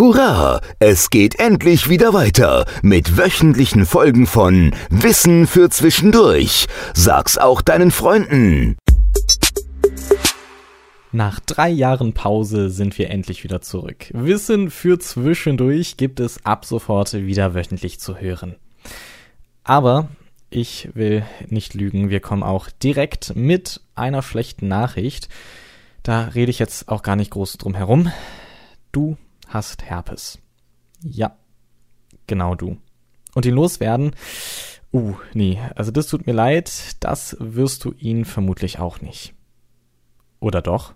[0.00, 0.62] Hurra!
[0.78, 6.68] Es geht endlich wieder weiter mit wöchentlichen Folgen von Wissen für Zwischendurch.
[6.94, 8.78] Sag's auch deinen Freunden.
[11.12, 14.06] Nach drei Jahren Pause sind wir endlich wieder zurück.
[14.14, 18.56] Wissen für Zwischendurch gibt es ab sofort wieder wöchentlich zu hören.
[19.64, 20.08] Aber
[20.48, 25.28] ich will nicht lügen, wir kommen auch direkt mit einer schlechten Nachricht.
[26.02, 28.10] Da rede ich jetzt auch gar nicht groß drum herum.
[28.92, 29.18] Du
[29.50, 30.38] hast Herpes.
[31.02, 31.36] Ja,
[32.26, 32.78] genau du.
[33.34, 34.12] Und ihn loswerden?
[34.92, 39.34] Uh, nee, also das tut mir leid, das wirst du ihn vermutlich auch nicht.
[40.40, 40.94] Oder doch?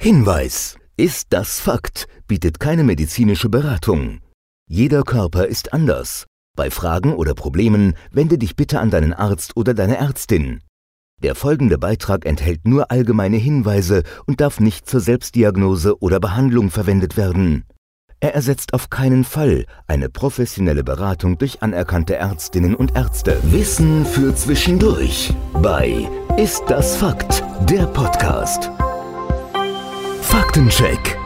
[0.00, 0.76] Hinweis.
[0.96, 4.20] Ist das Fakt, bietet keine medizinische Beratung.
[4.68, 6.26] Jeder Körper ist anders.
[6.56, 10.60] Bei Fragen oder Problemen wende dich bitte an deinen Arzt oder deine Ärztin.
[11.22, 17.16] Der folgende Beitrag enthält nur allgemeine Hinweise und darf nicht zur Selbstdiagnose oder Behandlung verwendet
[17.16, 17.64] werden.
[18.20, 23.38] Er ersetzt auf keinen Fall eine professionelle Beratung durch anerkannte Ärztinnen und Ärzte.
[23.44, 27.44] Wissen für Zwischendurch bei Ist das Fakt?
[27.70, 28.72] Der Podcast.
[30.20, 31.16] Faktencheck.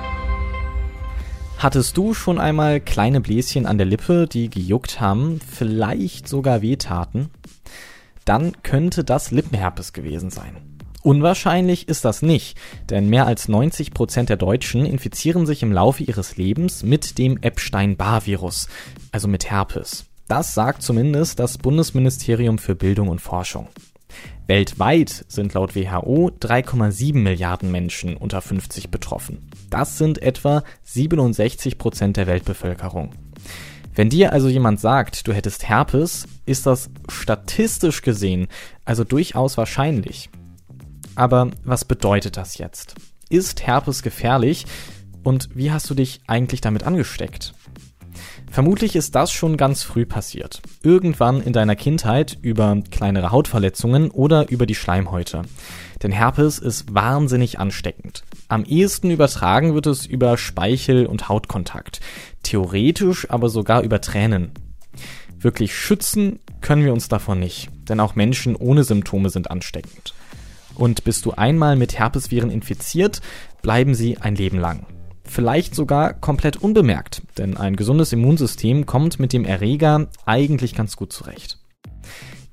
[1.57, 7.31] Hattest du schon einmal kleine Bläschen an der Lippe, die gejuckt haben, vielleicht sogar wehtaten?
[8.27, 10.72] Dann könnte das Lippenherpes gewesen sein.
[11.03, 12.57] Unwahrscheinlich ist das nicht,
[12.89, 17.39] denn mehr als 90 Prozent der Deutschen infizieren sich im Laufe ihres Lebens mit dem
[17.43, 18.69] Epstein-Barr-Virus,
[19.11, 20.05] also mit Herpes.
[20.29, 23.69] Das sagt zumindest das Bundesministerium für Bildung und Forschung.
[24.47, 29.51] Weltweit sind laut WHO 3,7 Milliarden Menschen unter 50 betroffen.
[29.71, 33.11] Das sind etwa 67 Prozent der Weltbevölkerung.
[33.95, 38.47] Wenn dir also jemand sagt, du hättest Herpes, ist das statistisch gesehen
[38.85, 40.31] also durchaus wahrscheinlich.
[41.15, 42.95] Aber was bedeutet das jetzt?
[43.29, 44.67] Ist Herpes gefährlich?
[45.23, 47.55] Und wie hast du dich eigentlich damit angesteckt?
[48.51, 50.61] Vermutlich ist das schon ganz früh passiert.
[50.83, 55.43] Irgendwann in deiner Kindheit über kleinere Hautverletzungen oder über die Schleimhäute.
[56.03, 58.25] Denn Herpes ist wahnsinnig ansteckend.
[58.49, 62.01] Am ehesten übertragen wird es über Speichel- und Hautkontakt.
[62.43, 64.51] Theoretisch aber sogar über Tränen.
[65.39, 70.13] Wirklich schützen können wir uns davon nicht, denn auch Menschen ohne Symptome sind ansteckend.
[70.75, 73.21] Und bist du einmal mit Herpesviren infiziert,
[73.63, 74.87] bleiben sie ein Leben lang.
[75.25, 81.13] Vielleicht sogar komplett unbemerkt, denn ein gesundes Immunsystem kommt mit dem Erreger eigentlich ganz gut
[81.13, 81.59] zurecht.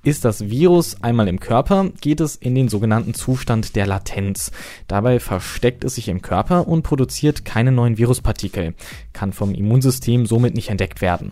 [0.01, 4.51] Ist das Virus einmal im Körper, geht es in den sogenannten Zustand der Latenz.
[4.87, 8.75] Dabei versteckt es sich im Körper und produziert keine neuen Viruspartikel,
[9.11, 11.31] kann vom Immunsystem somit nicht entdeckt werden.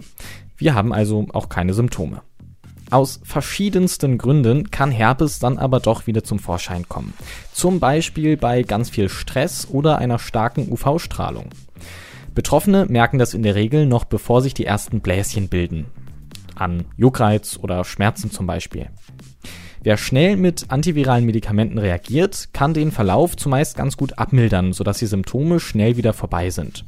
[0.57, 2.21] Wir haben also auch keine Symptome.
[2.89, 7.13] Aus verschiedensten Gründen kann Herpes dann aber doch wieder zum Vorschein kommen.
[7.51, 11.49] Zum Beispiel bei ganz viel Stress oder einer starken UV-Strahlung.
[12.33, 15.87] Betroffene merken das in der Regel noch bevor sich die ersten Bläschen bilden.
[16.55, 18.89] An Juckreiz oder Schmerzen zum Beispiel.
[19.83, 25.05] Wer schnell mit antiviralen Medikamenten reagiert, kann den Verlauf zumeist ganz gut abmildern, sodass die
[25.05, 26.83] Symptome schnell wieder vorbei sind.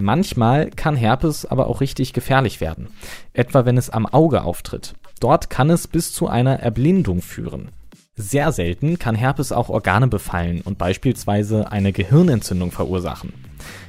[0.00, 2.86] Manchmal kann Herpes aber auch richtig gefährlich werden,
[3.32, 4.94] etwa wenn es am Auge auftritt.
[5.18, 7.70] Dort kann es bis zu einer Erblindung führen.
[8.14, 13.32] Sehr selten kann Herpes auch Organe befallen und beispielsweise eine Gehirnentzündung verursachen.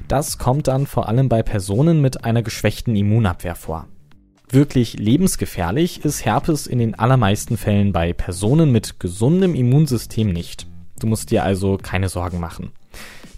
[0.07, 3.85] Das kommt dann vor allem bei Personen mit einer geschwächten Immunabwehr vor.
[4.49, 10.65] Wirklich lebensgefährlich ist Herpes in den allermeisten Fällen bei Personen mit gesundem Immunsystem nicht.
[10.99, 12.71] Du musst dir also keine Sorgen machen.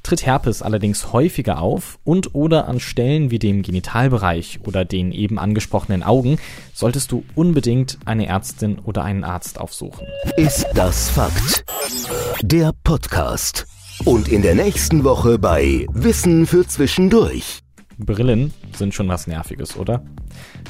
[0.03, 5.37] Tritt Herpes allerdings häufiger auf und oder an Stellen wie dem Genitalbereich oder den eben
[5.37, 6.37] angesprochenen Augen,
[6.73, 10.07] solltest du unbedingt eine Ärztin oder einen Arzt aufsuchen.
[10.37, 11.65] Ist das Fakt?
[12.41, 13.67] Der Podcast.
[14.05, 17.59] Und in der nächsten Woche bei Wissen für Zwischendurch.
[17.99, 20.03] Brillen sind schon was Nerviges, oder?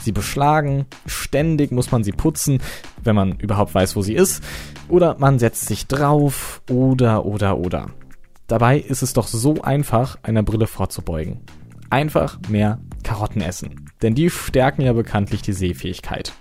[0.02, 2.60] Sie beschlagen, ständig muss man sie putzen,
[3.04, 4.44] wenn man überhaupt weiß, wo sie ist,
[4.90, 7.92] oder man setzt sich drauf, oder, oder, oder.
[8.52, 11.40] Dabei ist es doch so einfach, einer Brille vorzubeugen.
[11.90, 13.90] Einfach mehr Karotten essen.
[14.02, 16.34] Denn die stärken ja bekanntlich die Sehfähigkeit.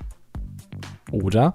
[1.12, 1.52] Oder?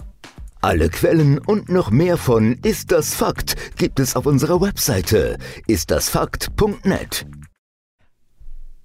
[0.62, 7.28] Alle Quellen und noch mehr von Ist das Fakt gibt es auf unserer Webseite istdasfakt.net.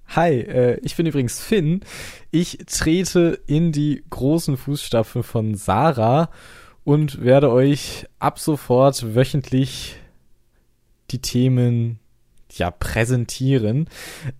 [0.09, 1.85] Hi, äh, ich bin übrigens Finn.
[2.31, 6.31] Ich trete in die großen Fußstapfen von Sarah
[6.83, 9.95] und werde euch ab sofort wöchentlich
[11.11, 11.99] die Themen
[12.57, 13.87] ja präsentieren.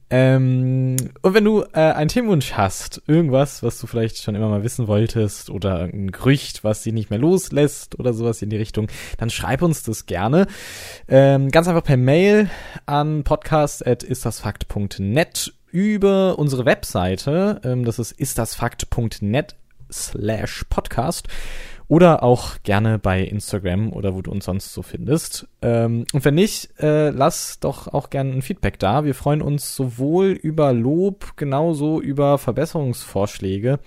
[0.09, 4.63] Ähm, und wenn du äh, einen Themenwunsch hast, irgendwas, was du vielleicht schon immer mal
[4.63, 8.88] wissen wolltest oder ein Gerücht, was dich nicht mehr loslässt oder sowas in die Richtung,
[9.18, 10.47] dann schreib uns das gerne.
[11.07, 12.50] Ähm, ganz einfach per Mail
[12.85, 19.56] an podcast.istdasfakt.net über unsere Webseite, ähm, das ist istdasfakt.net
[19.91, 21.27] slash podcast
[21.91, 25.49] oder auch gerne bei Instagram oder wo du uns sonst so findest.
[25.61, 29.03] Ähm, und wenn nicht, äh, lass doch auch gerne ein Feedback da.
[29.03, 33.81] Wir freuen uns sowohl über Lob, genauso über Verbesserungsvorschläge.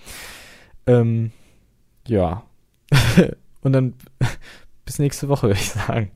[0.85, 1.31] Ähm,
[2.07, 2.43] ja.
[3.63, 3.95] und dann
[4.85, 6.11] bis nächste Woche, würde ich sagen.